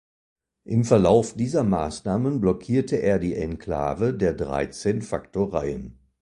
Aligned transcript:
Im 0.63 0.83
Verlauf 0.83 1.35
dieser 1.35 1.63
Maßnahmen 1.63 2.41
blockierte 2.41 2.95
er 2.95 3.19
die 3.19 3.35
Enklave 3.35 4.15
der 4.15 4.33
Dreizehn 4.33 5.03
Faktoreien. 5.03 5.99